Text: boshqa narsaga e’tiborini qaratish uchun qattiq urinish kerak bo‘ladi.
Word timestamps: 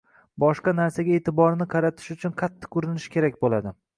boshqa 0.43 0.71
narsaga 0.79 1.11
e’tiborini 1.17 1.67
qaratish 1.75 2.09
uchun 2.17 2.35
qattiq 2.41 2.81
urinish 2.81 3.09
kerak 3.17 3.41
bo‘ladi. 3.45 3.75